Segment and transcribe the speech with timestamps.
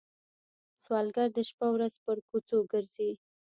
[0.83, 3.09] سوالګر د شپه ورځ پر کوڅو ګرځي